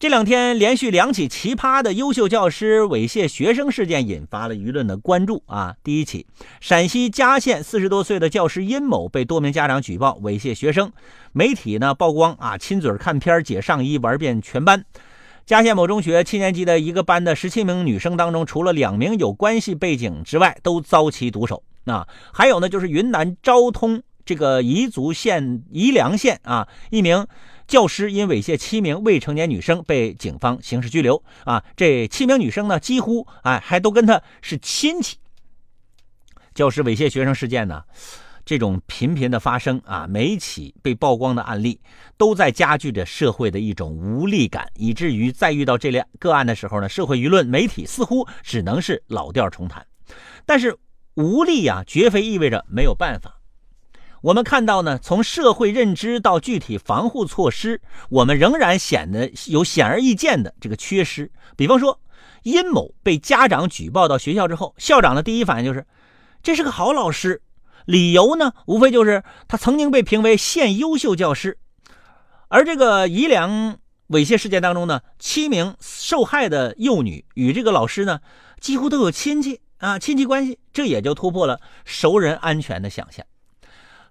[0.00, 5.76] 这两天连续两起奇葩的优秀教师猥亵学生事件引发了舆论的关注啊！
[5.84, 6.26] 第一起，
[6.58, 10.90] 陕西嘉县四十多岁的教师殷某被多名家长举报猥亵学生，
[11.32, 14.82] 媒体呢曝光啊亲嘴看片解上衣玩遍全班。
[15.44, 21.62] 嘉县某中学七年级的一个班的十七名女生当中，除了两名有关系背景之外，都遭其毒手。
[21.84, 27.26] 啊，还有呢，就是云南昭通这个彝族县彝良县啊，一名。
[27.70, 31.62] 教师因猥亵七名未成年女生被警方刑事拘留啊！
[31.76, 35.18] 这七名女生呢，几乎哎还都跟他是亲戚。
[36.52, 37.84] 教师猥亵学生事件呢，
[38.44, 41.80] 这种频频的发生啊，每起被曝光的案例
[42.16, 49.86] 都在加剧着社会的一种无力感，以至于在遇到这类个案的时候呢，社会舆论、媒体似乎只能是老调重弹。
[50.44, 50.76] 但是
[51.14, 53.39] 无力呀，绝非意味着没有办法。
[54.22, 61.32] 我们看到呢，从社会认知到具体防护措施，我们仍然显得有显而易见的这个缺失。
[61.56, 61.98] 比方说，
[62.42, 65.86] 殷某被家长举报到学校之后，校长的第一反应就是，
[66.42, 67.40] 这是个好老师，
[67.86, 71.56] 理由呢，无非就是他曾经被评为县优秀教师。
[72.48, 78.20] 而这个宜良猥亵事件当中呢，七名受害的幼女与这个老师呢，
[78.60, 83.24] 几乎都有亲戚啊，亲戚关系，这也就突破了熟人安全的想象。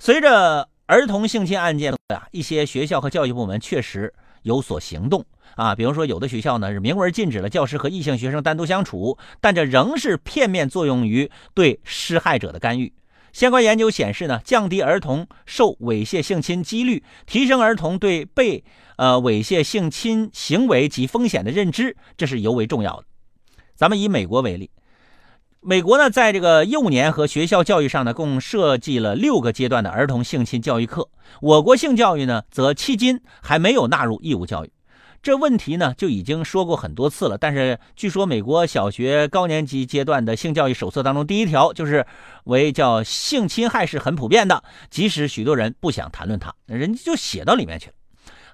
[0.00, 5.24] 随着儿童性侵案件啊，一些学校和教育部门确实有所行动
[5.56, 5.74] 啊。
[5.74, 12.92] 比如说，有的学校呢是明文禁止了教师和异性学生单独相处，但这仍是片面作用于对施害者的干预。
[13.32, 18.64] 相关研究显示呢，降低儿童受猥亵性侵几率，提升儿童对被
[18.96, 23.04] 呃猥亵性侵行为及风险的认知，这是尤为重要的。
[23.74, 24.70] 咱们以美国为例。
[25.60, 31.08] 美国呢，在这个幼年和学校教育上呢，共设计了六个阶段的儿童性侵教育课。
[31.40, 34.70] 我国性教育呢，则迄今还没有纳入义务教育。
[35.20, 37.36] 这问题呢，就已经说过很多次了。
[37.36, 42.06] 但是，据说美国小学高年级阶段的性教育手册当中，第一条就是
[42.44, 47.94] 为叫性侵害是很普遍的，即使许多人不想谈论它，人家就写到里面去了。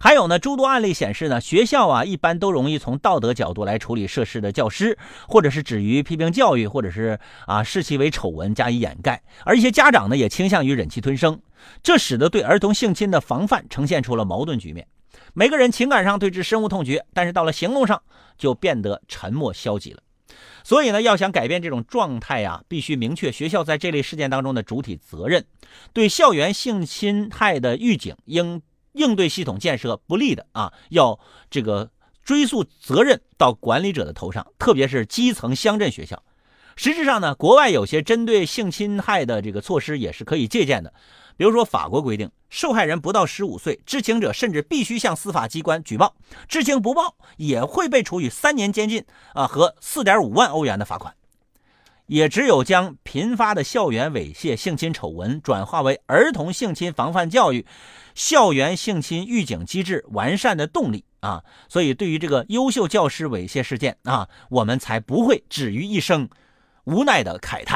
[0.00, 9.22] 还有呢，诸多案例显示呢，学校啊一般都容易从道德角度来处理涉事的教师，或者是止于批评教育，或者是啊视其为丑闻加以掩盖。
[9.44, 11.40] 而一些家长呢也倾向于忍气吞声，
[11.82, 14.86] 这使得对儿童性侵的防范呈现出了矛盾局面。
[15.32, 18.02] 每个人情感上对之深恶痛绝，但是到了行动上
[18.36, 20.02] 就变得沉默消极了。
[20.64, 25.44] 所以呢，要想改变这种状态呀，必须明确学校在这类事件当中的主体责任，
[25.92, 28.60] 对校园性侵害的预警应。
[28.94, 31.90] 应对系统建设不利的啊，要这个
[32.24, 36.22] 追溯责任到管理者的头上，特别是基层乡镇学校。
[36.76, 40.92] 实质上呢，国外有些针对性侵害的这个措施也是可以借鉴的。
[41.36, 46.14] 比如说，法国规定，受害人不到十五岁，知情者甚至必须向司法机关举报，
[46.48, 51.14] 知情不报也会被处以三年监禁啊和四点五万欧元的罚款。
[52.06, 57.64] 也只有将频发的校园猥亵、性侵丑闻转化为儿童性侵防范教育、
[58.14, 66.28] 校园性侵预警机制完善的动力啊，所以对于这个优秀教师猥亵事件啊，我们才不会止于一声
[66.84, 67.73] 无奈的慨叹。